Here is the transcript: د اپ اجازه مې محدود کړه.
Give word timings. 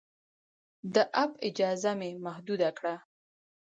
د 0.93 0.95
اپ 1.23 1.31
اجازه 1.47 1.91
مې 1.99 2.11
محدود 2.25 2.61
کړه. 2.77 2.95